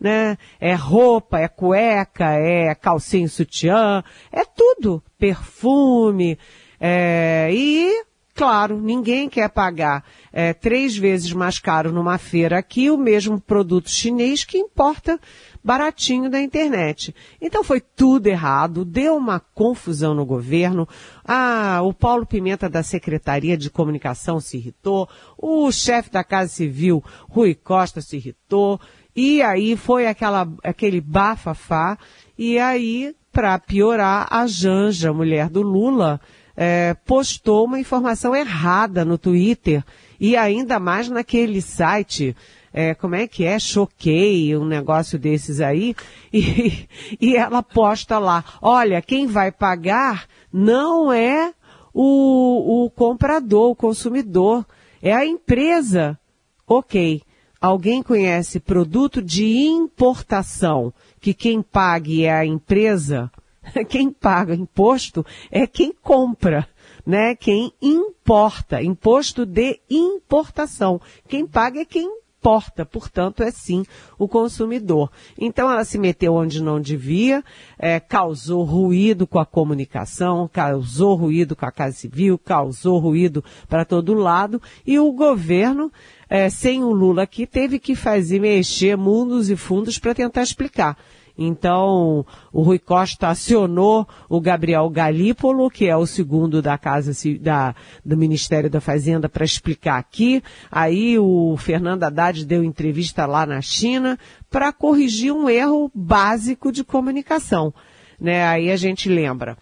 Né? 0.00 0.38
É 0.60 0.74
roupa, 0.74 1.38
é 1.38 1.48
cueca, 1.48 2.32
é 2.32 2.74
calcinha 2.74 3.28
sutiã, 3.28 4.02
é 4.30 4.44
tudo. 4.44 5.02
Perfume. 5.18 6.38
É, 6.80 7.50
e, 7.52 8.04
claro, 8.34 8.80
ninguém 8.80 9.28
quer 9.28 9.48
pagar 9.48 10.04
é, 10.32 10.52
três 10.52 10.96
vezes 10.96 11.32
mais 11.32 11.58
caro 11.58 11.92
numa 11.92 12.18
feira 12.18 12.58
aqui 12.58 12.90
o 12.90 12.96
mesmo 12.96 13.40
produto 13.40 13.90
chinês 13.90 14.44
que 14.44 14.58
importa 14.58 15.18
baratinho 15.62 16.28
da 16.28 16.40
internet. 16.40 17.14
Então 17.40 17.62
foi 17.62 17.80
tudo 17.80 18.26
errado, 18.26 18.84
deu 18.84 19.16
uma 19.16 19.38
confusão 19.38 20.14
no 20.14 20.24
governo. 20.24 20.88
Ah, 21.24 21.80
o 21.82 21.92
Paulo 21.92 22.26
Pimenta 22.26 22.68
da 22.68 22.82
Secretaria 22.82 23.56
de 23.56 23.70
Comunicação 23.70 24.40
se 24.40 24.56
irritou, 24.56 25.08
o 25.38 25.70
chefe 25.70 26.10
da 26.10 26.24
Casa 26.24 26.48
Civil, 26.48 27.02
Rui 27.28 27.54
Costa, 27.54 28.00
se 28.00 28.16
irritou. 28.16 28.80
E 29.14 29.42
aí 29.42 29.76
foi 29.76 30.06
aquela, 30.06 30.48
aquele 30.64 31.00
bafafá. 31.00 31.98
E 32.36 32.58
aí, 32.58 33.14
para 33.30 33.58
piorar, 33.58 34.26
a 34.30 34.46
Janja, 34.46 35.12
mulher 35.12 35.48
do 35.48 35.62
Lula, 35.62 36.20
é, 36.56 36.94
postou 37.06 37.64
uma 37.64 37.80
informação 37.80 38.34
errada 38.34 39.04
no 39.04 39.16
Twitter 39.16 39.84
e 40.20 40.36
ainda 40.36 40.78
mais 40.78 41.08
naquele 41.08 41.60
site 41.60 42.36
é, 42.72 42.94
como 42.94 43.14
é 43.14 43.26
que 43.26 43.44
é, 43.44 43.58
choquei, 43.58 44.56
um 44.56 44.64
negócio 44.64 45.18
desses 45.18 45.60
aí, 45.60 45.94
e, 46.32 46.88
e 47.20 47.36
ela 47.36 47.62
posta 47.62 48.18
lá, 48.18 48.44
olha, 48.62 49.02
quem 49.02 49.26
vai 49.26 49.52
pagar 49.52 50.26
não 50.52 51.12
é 51.12 51.52
o, 51.92 52.84
o 52.84 52.90
comprador, 52.90 53.70
o 53.70 53.76
consumidor, 53.76 54.64
é 55.02 55.12
a 55.12 55.26
empresa. 55.26 56.18
Ok. 56.66 57.22
Alguém 57.60 58.02
conhece 58.02 58.58
produto 58.58 59.22
de 59.22 59.44
importação 59.66 60.92
que 61.20 61.32
quem 61.32 61.62
pague 61.62 62.24
é 62.24 62.32
a 62.32 62.44
empresa? 62.44 63.30
Quem 63.88 64.10
paga 64.10 64.54
imposto 64.54 65.24
é 65.50 65.66
quem 65.66 65.92
compra, 65.92 66.68
né? 67.06 67.34
Quem 67.34 67.72
importa, 67.80 68.82
imposto 68.82 69.46
de 69.46 69.80
importação. 69.88 71.00
Quem 71.28 71.46
paga 71.46 71.80
é 71.80 71.84
quem 71.84 72.08
importa, 72.42 72.84
portanto, 72.84 73.40
é 73.44 73.52
sim 73.52 73.84
o 74.18 74.26
consumidor. 74.26 75.08
Então 75.38 75.70
ela 75.70 75.84
se 75.84 75.96
meteu 75.96 76.34
onde 76.34 76.60
não 76.60 76.80
devia, 76.80 77.44
é, 77.78 78.00
causou 78.00 78.64
ruído 78.64 79.28
com 79.28 79.38
a 79.38 79.46
comunicação, 79.46 80.50
causou 80.52 81.14
ruído 81.14 81.54
com 81.54 81.64
a 81.64 81.70
Casa 81.70 81.94
Civil, 81.94 82.36
causou 82.36 82.98
ruído 82.98 83.44
para 83.68 83.84
todo 83.84 84.12
lado, 84.12 84.60
e 84.84 84.98
o 84.98 85.12
governo, 85.12 85.92
é, 86.28 86.50
sem 86.50 86.82
o 86.82 86.90
Lula 86.90 87.22
aqui, 87.22 87.46
teve 87.46 87.78
que 87.78 87.94
fazer 87.94 88.40
mexer 88.40 88.96
mundos 88.96 89.48
e 89.48 89.54
fundos 89.54 89.96
para 89.96 90.12
tentar 90.12 90.42
explicar. 90.42 90.98
Então, 91.36 92.26
o 92.52 92.62
Rui 92.62 92.78
Costa 92.78 93.28
acionou 93.28 94.06
o 94.28 94.40
Gabriel 94.40 94.88
Galípolo, 94.90 95.70
que 95.70 95.86
é 95.86 95.96
o 95.96 96.06
segundo 96.06 96.60
da 96.60 96.76
Casa 96.76 97.12
da, 97.40 97.74
do 98.04 98.16
Ministério 98.16 98.68
da 98.68 98.80
Fazenda, 98.80 99.28
para 99.28 99.44
explicar 99.44 99.98
aqui. 99.98 100.42
Aí 100.70 101.18
o 101.18 101.56
Fernando 101.56 102.04
Haddad 102.04 102.44
deu 102.44 102.62
entrevista 102.62 103.26
lá 103.26 103.46
na 103.46 103.60
China 103.60 104.18
para 104.50 104.72
corrigir 104.72 105.32
um 105.32 105.48
erro 105.48 105.90
básico 105.94 106.70
de 106.70 106.84
comunicação. 106.84 107.72
Né? 108.20 108.46
Aí 108.46 108.70
a 108.70 108.76
gente 108.76 109.08
lembra. 109.08 109.56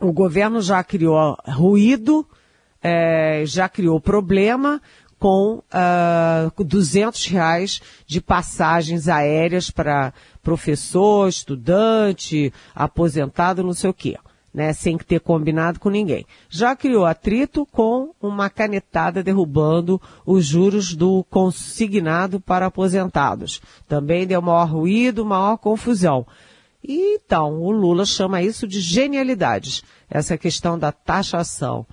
O 0.00 0.12
governo 0.12 0.60
já 0.60 0.84
criou 0.84 1.36
ruído, 1.46 2.26
é, 2.82 3.42
já 3.46 3.68
criou 3.68 4.00
problema, 4.00 4.80
com 5.18 5.56
uh, 5.56 5.62
ah, 5.70 6.50
200 6.58 7.26
reais 7.26 7.80
de 8.06 8.20
passagens 8.20 9.08
aéreas 9.08 9.70
para 9.70 10.12
professor, 10.42 11.28
estudante, 11.28 12.52
aposentado, 12.74 13.62
não 13.62 13.72
sei 13.72 13.90
o 13.90 13.94
quê. 13.94 14.16
Né, 14.54 14.72
sem 14.72 14.96
ter 14.96 15.20
combinado 15.20 15.78
com 15.78 15.90
ninguém. 15.90 16.24
Já 16.48 16.74
criou 16.74 17.04
atrito 17.04 17.66
com 17.66 18.14
uma 18.18 18.48
canetada 18.48 19.22
derrubando 19.22 20.00
os 20.24 20.46
juros 20.46 20.94
do 20.94 21.22
consignado 21.24 22.40
para 22.40 22.64
aposentados. 22.64 23.60
Também 23.86 24.26
deu 24.26 24.40
maior 24.40 24.64
ruído, 24.64 25.26
maior 25.26 25.58
confusão. 25.58 26.26
Então, 26.82 27.60
o 27.60 27.70
Lula 27.70 28.06
chama 28.06 28.40
isso 28.40 28.66
de 28.66 28.80
genialidades, 28.80 29.82
essa 30.08 30.38
questão 30.38 30.78
da 30.78 30.90
taxação. 30.90 31.84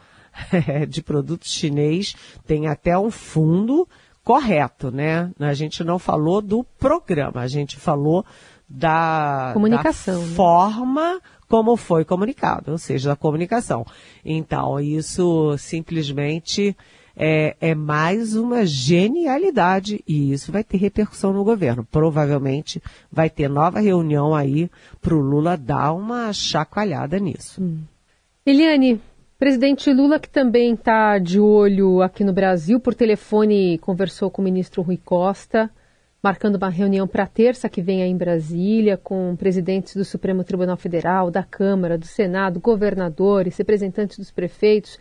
de 0.87 1.01
produto 1.01 1.47
chinês 1.47 2.15
tem 2.45 2.67
até 2.67 2.97
um 2.97 3.11
fundo 3.11 3.87
correto, 4.23 4.89
né? 4.89 5.31
A 5.39 5.53
gente 5.53 5.83
não 5.83 5.99
falou 5.99 6.41
do 6.41 6.63
programa, 6.79 7.41
a 7.41 7.47
gente 7.47 7.77
falou 7.77 8.25
da, 8.69 9.51
comunicação, 9.53 10.21
da 10.21 10.25
né? 10.25 10.35
forma 10.35 11.21
como 11.47 11.75
foi 11.75 12.03
comunicado, 12.03 12.71
ou 12.71 12.77
seja, 12.77 13.09
da 13.09 13.15
comunicação. 13.15 13.85
Então, 14.25 14.79
isso 14.79 15.55
simplesmente 15.57 16.75
é, 17.15 17.55
é, 17.61 17.75
mais 17.75 18.35
uma 18.35 18.65
genialidade 18.65 20.03
e 20.07 20.31
isso 20.31 20.51
vai 20.51 20.63
ter 20.63 20.77
repercussão 20.77 21.31
no 21.31 21.43
governo. 21.43 21.85
Provavelmente 21.91 22.81
vai 23.11 23.29
ter 23.29 23.47
nova 23.47 23.79
reunião 23.79 24.33
aí 24.33 24.69
para 25.01 25.13
o 25.13 25.19
Lula 25.19 25.55
dar 25.55 25.93
uma 25.93 26.33
chacoalhada 26.33 27.19
nisso. 27.19 27.61
Hum. 27.61 27.81
Eliane, 28.45 28.99
presidente 29.37 29.91
Lula, 29.91 30.19
que 30.19 30.29
também 30.29 30.73
está 30.73 31.17
de 31.17 31.39
olho 31.39 32.01
aqui 32.01 32.23
no 32.23 32.33
Brasil, 32.33 32.79
por 32.79 32.93
telefone 32.93 33.77
conversou 33.79 34.29
com 34.29 34.41
o 34.41 34.45
ministro 34.45 34.81
Rui 34.81 34.97
Costa 34.97 35.69
marcando 36.23 36.55
uma 36.55 36.69
reunião 36.69 37.05
para 37.05 37.27
terça 37.27 37.67
que 37.67 37.81
vem 37.81 38.01
aí 38.01 38.09
em 38.09 38.15
Brasília, 38.15 38.95
com 38.95 39.35
presidentes 39.35 39.93
do 39.93 40.05
Supremo 40.05 40.41
Tribunal 40.41 40.77
Federal, 40.77 41.29
da 41.29 41.43
Câmara, 41.43 41.97
do 41.97 42.05
Senado, 42.05 42.61
governadores, 42.61 43.57
representantes 43.57 44.17
dos 44.17 44.31
prefeitos, 44.31 44.97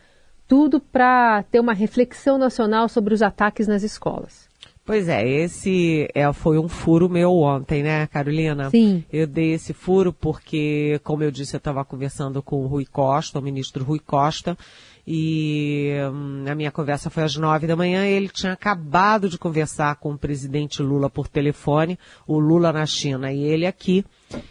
tudo 0.48 0.80
para 0.80 1.44
ter 1.44 1.60
uma 1.60 1.72
reflexão 1.72 2.36
nacional 2.36 2.88
sobre 2.88 3.14
os 3.14 3.22
ataques 3.22 3.68
nas 3.68 3.84
escolas. 3.84 4.50
Pois 4.84 5.08
é, 5.08 5.26
esse 5.26 6.08
é, 6.12 6.30
foi 6.32 6.58
um 6.58 6.68
furo 6.68 7.08
meu 7.08 7.32
ontem, 7.38 7.84
né, 7.84 8.08
Carolina? 8.08 8.68
Sim. 8.68 9.04
Eu 9.12 9.28
dei 9.28 9.52
esse 9.52 9.72
furo 9.72 10.12
porque, 10.12 11.00
como 11.04 11.22
eu 11.22 11.30
disse, 11.30 11.54
eu 11.54 11.58
estava 11.58 11.84
conversando 11.84 12.42
com 12.42 12.56
o 12.64 12.66
Rui 12.66 12.84
Costa, 12.84 13.38
o 13.38 13.42
ministro 13.42 13.84
Rui 13.84 14.00
Costa, 14.00 14.58
e 15.06 15.92
hum, 16.12 16.44
a 16.48 16.54
minha 16.56 16.72
conversa 16.72 17.10
foi 17.10 17.22
às 17.22 17.36
nove 17.36 17.68
da 17.68 17.76
manhã. 17.76 18.04
ele 18.04 18.28
tinha 18.28 18.52
acabado 18.52 19.28
de 19.28 19.38
conversar 19.38 19.94
com 19.96 20.14
o 20.14 20.18
presidente 20.18 20.82
Lula 20.82 21.08
por 21.08 21.28
telefone, 21.28 21.96
o 22.26 22.40
Lula 22.40 22.72
na 22.72 22.84
China 22.84 23.32
e 23.32 23.40
ele 23.40 23.66
aqui, 23.66 24.04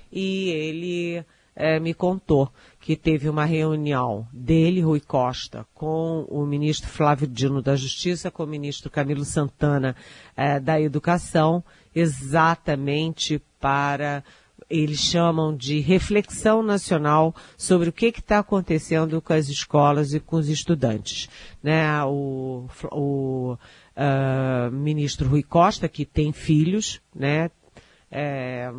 e 0.10 0.50
ele 0.50 1.26
é, 1.54 1.78
me 1.78 1.94
contou 1.94 2.50
que 2.82 2.96
teve 2.96 3.30
uma 3.30 3.46
reunião 3.46 4.28
dele, 4.34 4.82
Rui 4.82 5.00
Costa, 5.00 5.66
com 5.74 6.26
o 6.28 6.44
ministro 6.46 6.90
Flávio 6.90 7.28
Dino 7.28 7.62
da 7.62 7.76
Justiça, 7.76 8.32
com 8.32 8.44
o 8.44 8.48
ministro 8.48 8.90
Camilo 8.90 9.24
Santana 9.24 9.96
é, 10.36 10.60
da 10.60 10.82
Educação, 10.82 11.64
exatamente 11.94 13.40
para 13.60 14.24
eles 14.68 15.00
chamam 15.00 15.56
de 15.56 15.80
reflexão 15.80 16.64
nacional 16.64 17.36
sobre 17.58 17.90
o 17.90 17.94
que 17.94 18.08
está 18.08 18.40
acontecendo 18.40 19.22
com 19.22 19.34
as 19.34 19.48
escolas 19.48 20.14
e 20.14 20.20
com 20.20 20.38
os 20.38 20.50
estudantes. 20.50 21.30
Né? 21.62 22.04
O, 22.06 22.68
o 22.92 23.54
uh, 23.54 24.72
ministro 24.72 25.28
Rui 25.28 25.44
Costa, 25.44 25.88
que 25.88 26.06
tem 26.06 26.32
filhos, 26.32 27.02
né? 27.14 27.52
É, 28.10 28.72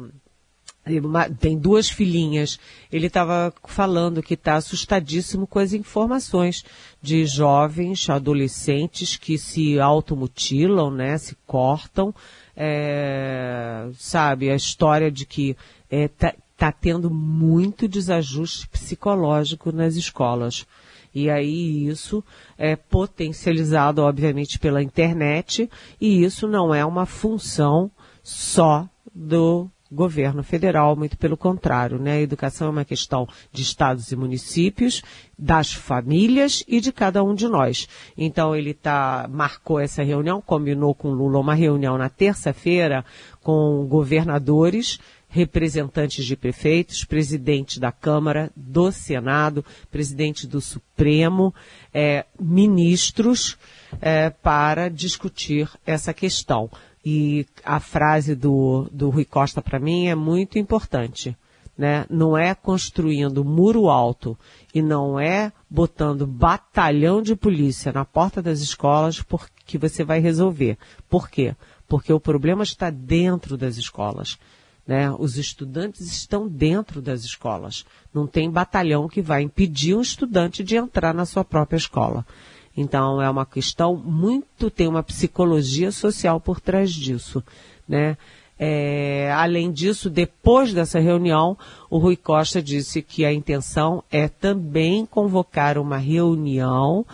tem 1.39 1.57
duas 1.57 1.89
filhinhas. 1.89 2.59
Ele 2.91 3.07
estava 3.07 3.53
falando 3.65 4.23
que 4.23 4.35
está 4.35 4.55
assustadíssimo 4.55 5.47
com 5.47 5.59
as 5.59 5.73
informações 5.73 6.65
de 7.01 7.25
jovens, 7.25 8.11
adolescentes 8.11 9.17
que 9.17 9.39
se 9.39 9.79
automutilam, 9.79 10.91
né, 10.91 11.17
se 11.19 11.37
cortam. 11.47 12.15
É, 12.57 13.89
sabe, 13.95 14.51
a 14.51 14.55
história 14.55 15.11
de 15.11 15.25
que 15.25 15.57
está 15.91 16.29
é, 16.29 16.37
tá 16.57 16.71
tendo 16.71 17.09
muito 17.11 17.89
desajuste 17.89 18.69
psicológico 18.69 19.73
nas 19.73 19.95
escolas. 19.95 20.67
E 21.15 21.29
aí 21.29 21.87
isso 21.87 22.25
é 22.57 22.75
potencializado, 22.75 24.03
obviamente, 24.03 24.59
pela 24.59 24.83
internet, 24.83 25.69
e 26.01 26.25
isso 26.25 26.49
não 26.49 26.75
é 26.75 26.85
uma 26.85 27.05
função 27.05 27.91
só 28.23 28.89
do 29.15 29.69
governo 29.93 30.43
federal, 30.43 30.97
muito 30.97 31.17
pelo 31.19 31.37
contrário, 31.37 31.99
né? 31.99 32.13
A 32.13 32.21
educação 32.21 32.69
é 32.69 32.71
uma 32.71 32.85
questão 32.85 33.29
de 33.53 33.63
estados 33.63 34.11
e 34.11 34.17
municípios, 34.17 35.03
das 35.39 35.73
famílias 35.73 36.65
e 36.67 36.81
de 36.81 36.93
cada 36.93 37.23
um 37.23 37.35
de 37.35 37.47
nós. 37.49 37.89
Então 38.17 38.57
ele 38.57 38.73
tá, 38.73 39.29
marcou 39.31 39.79
essa 39.79 40.03
reunião, 40.03 40.41
combinou 40.41 40.95
com 40.95 41.11
Lula 41.11 41.39
uma 41.39 41.55
reunião 41.55 41.99
na 41.99 42.09
terça-feira 42.09 43.05
com 43.43 43.87
governadores, 43.89 44.99
representantes 45.33 46.27
de 46.27 46.37
prefeitos, 46.37 47.07
presidente 47.07 47.81
da 47.81 47.91
Câmara, 47.91 48.53
do 48.55 48.93
Senado, 48.93 49.65
presidente 49.91 50.47
do 50.47 50.61
Supremo, 50.61 51.55
é, 51.93 52.27
ministros, 52.39 53.57
é, 53.99 54.29
para 54.29 54.91
discutir 54.91 55.71
essa 55.87 56.13
questão. 56.13 56.71
E 57.03 57.47
a 57.65 57.81
frase 57.81 58.35
do, 58.35 58.87
do 58.93 59.09
Rui 59.09 59.25
Costa 59.25 59.63
para 59.63 59.81
mim 59.81 60.07
é 60.07 60.15
muito 60.15 60.59
importante. 60.59 61.35
Né? 61.79 62.05
Não 62.11 62.37
é 62.37 62.55
construindo 62.55 63.43
muro 63.43 63.89
alto 63.89 64.39
e 64.75 64.83
não 64.83 65.19
é 65.19 65.51
botando 65.69 66.27
batalhão 66.27 67.23
de 67.23 67.35
polícia 67.35 67.91
na 67.91 68.05
porta 68.05 68.43
das 68.43 68.61
escolas 68.61 69.25
que 69.65 69.79
você 69.79 70.05
vai 70.05 70.21
resolver. 70.21 70.77
Por 71.09 71.31
quê? 71.31 71.57
Porque 71.89 72.13
o 72.13 72.21
problema 72.21 72.63
está 72.63 72.91
dentro 72.91 73.57
das 73.57 73.79
escolas. 73.79 74.39
Né? 74.87 75.11
Os 75.11 75.37
estudantes 75.37 76.13
estão 76.13 76.49
dentro 76.49 77.01
das 77.01 77.25
escolas. 77.25 77.85
Não 78.13 78.27
tem 78.27 78.51
batalhão 78.51 79.09
que 79.09 79.23
vai 79.23 79.43
impedir 79.43 79.95
um 79.95 80.01
estudante 80.01 80.65
de 80.65 80.77
entrar 80.77 81.15
na 81.15 81.25
sua 81.25 81.45
própria 81.45 81.77
escola. 81.77 82.27
Então 82.77 83.21
é 83.21 83.29
uma 83.29 83.47
questão 83.47 83.95
muito, 83.97 84.71
tem 84.71 84.89
uma 84.89 85.03
psicologia 85.03 85.93
social 85.93 86.41
por 86.41 86.61
trás 86.61 86.93
disso. 86.93 87.43
Né? 87.89 88.17
É, 88.59 89.33
além 89.33 89.73
disso, 89.73 90.09
depois 90.09 90.73
dessa 90.73 91.01
reunião, 91.01 91.59
o 91.91 91.99
Rui 91.99 92.17
Costa 92.17 92.63
disse 92.63 93.03
que 93.03 93.25
a 93.25 93.33
intenção 93.33 94.05
é 94.11 94.29
também 94.29 95.05
convocar 95.05 95.79
uma 95.79 95.97
reunião 95.97 97.05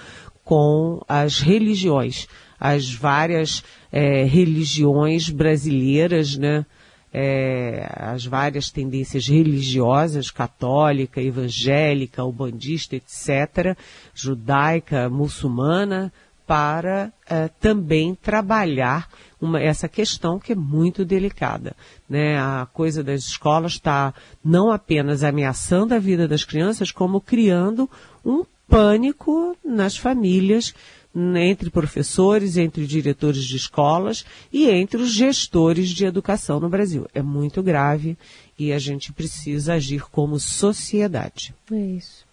com 0.45 1.03
as 1.09 1.41
religiões, 1.41 2.29
as 2.59 2.93
várias 2.93 3.63
é, 3.91 4.25
religiões 4.25 5.31
brasileiras, 5.31 6.37
né? 6.37 6.67
É, 7.13 7.91
as 7.97 8.25
várias 8.25 8.71
tendências 8.71 9.27
religiosas, 9.27 10.31
católica, 10.31 11.21
evangélica, 11.21 12.25
ubandista, 12.25 12.97
etc., 12.97 13.77
judaica, 14.15 15.09
muçulmana, 15.09 16.13
para 16.49 17.13
é, 17.29 17.49
também 17.61 18.15
trabalhar 18.15 19.07
uma, 19.39 19.61
essa 19.61 19.87
questão 19.87 20.39
que 20.39 20.53
é 20.53 20.57
muito 20.57 21.05
delicada. 21.05 21.77
Né? 22.09 22.39
A 22.39 22.67
coisa 22.73 23.05
das 23.05 23.25
escolas 23.25 23.73
está 23.73 24.15
não 24.43 24.73
apenas 24.73 25.23
ameaçando 25.23 25.95
a 25.95 25.99
vida 25.99 26.27
das 26.27 26.45
crianças, 26.45 26.91
como 26.91 27.21
criando 27.21 27.89
um 28.25 28.45
pânico 28.67 29.55
nas 29.63 29.99
famílias 29.99 30.75
entre 31.37 31.71
professores, 31.71 32.57
entre 32.57 32.87
diretores 32.87 33.45
de 33.45 33.57
escolas 33.57 34.25
e 34.53 34.69
entre 34.69 35.01
os 35.01 35.11
gestores 35.11 35.89
de 35.89 36.05
educação 36.05 36.61
no 36.61 36.69
Brasil. 36.69 37.07
É 37.15 37.23
muito 37.23 37.63
grave 37.63 38.17
e 38.59 38.73
a 38.73 38.79
gente 38.79 39.13
precisa 39.13 39.75
agir 39.75 40.03
como 40.11 40.39
sociedade. 40.39 41.55
É 41.73 41.77
isso. 41.77 42.29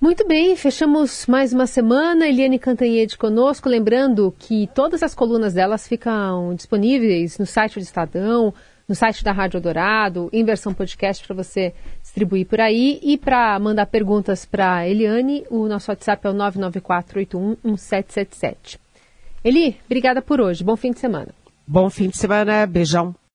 Muito 0.00 0.24
bem, 0.28 0.54
fechamos 0.54 1.26
mais 1.26 1.52
uma 1.52 1.66
semana. 1.66 2.28
Eliane 2.28 2.56
Cantanhede 2.56 3.18
conosco, 3.18 3.68
lembrando 3.68 4.32
que 4.38 4.68
todas 4.72 5.02
as 5.02 5.12
colunas 5.12 5.54
delas 5.54 5.88
ficam 5.88 6.54
disponíveis 6.54 7.36
no 7.36 7.44
site 7.44 7.74
do 7.74 7.82
Estadão, 7.82 8.54
no 8.88 8.94
site 8.94 9.22
da 9.22 9.32
Rádio 9.32 9.60
Dourado, 9.60 10.30
em 10.32 10.42
versão 10.44 10.72
podcast 10.72 11.26
para 11.26 11.36
você 11.36 11.74
distribuir 12.02 12.46
por 12.46 12.58
aí. 12.60 12.98
E 13.02 13.18
para 13.18 13.58
mandar 13.58 13.84
perguntas 13.86 14.46
para 14.46 14.88
Eliane, 14.88 15.44
o 15.50 15.66
nosso 15.68 15.90
WhatsApp 15.90 16.26
é 16.26 16.30
o 16.30 16.34
994811777. 16.34 18.78
Eli, 19.44 19.76
obrigada 19.84 20.22
por 20.22 20.40
hoje. 20.40 20.64
Bom 20.64 20.76
fim 20.76 20.92
de 20.92 20.98
semana. 20.98 21.28
Bom 21.66 21.90
fim 21.90 22.08
de 22.08 22.16
semana. 22.16 22.66
Beijão. 22.66 23.14